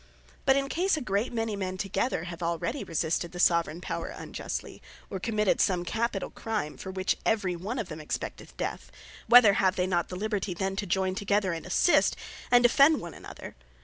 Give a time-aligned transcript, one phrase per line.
[0.45, 4.81] But in case a great many men together, have already resisted the Soveraign Power Unjustly,
[5.11, 8.91] or committed some Capitall crime, for which every one of them expecteth death,
[9.27, 12.15] whether have they not the Liberty then to joyn together, and assist,
[12.49, 13.55] and defend one another?